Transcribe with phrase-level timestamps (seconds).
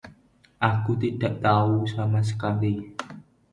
[0.69, 2.73] Aku tidak tahu sama sekali.